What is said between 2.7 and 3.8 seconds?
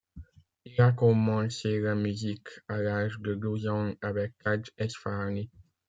l'âge de douze